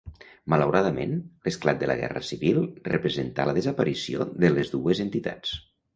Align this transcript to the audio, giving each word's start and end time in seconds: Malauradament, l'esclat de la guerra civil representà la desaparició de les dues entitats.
Malauradament, 0.51 1.11
l'esclat 1.47 1.83
de 1.83 1.89
la 1.91 1.97
guerra 1.99 2.23
civil 2.29 2.57
representà 2.93 3.45
la 3.51 3.57
desaparició 3.59 4.31
de 4.45 4.55
les 4.55 4.73
dues 4.77 5.03
entitats. 5.09 5.55